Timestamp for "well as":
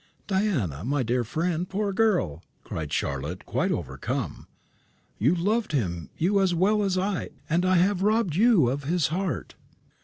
6.55-6.97